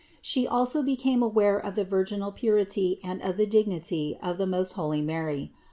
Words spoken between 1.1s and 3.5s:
aware of the virginal purity and of the